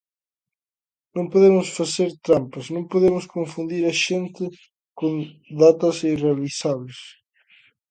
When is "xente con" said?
4.03-5.13